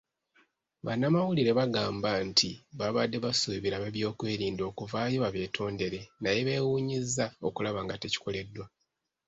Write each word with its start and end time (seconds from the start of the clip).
Bannamawulire 0.85 1.51
bagamba 1.59 2.09
nti 2.29 2.49
babadde 2.79 3.17
basuubira 3.25 3.75
ab'ebyokwerinda 3.77 4.63
okuvaayo 4.69 5.17
babeetondere 5.23 5.99
naye 6.21 6.39
beewuunyizza 6.47 7.25
okulaba 7.47 7.79
nga 7.83 7.95
tekikoleddwa. 8.01 8.65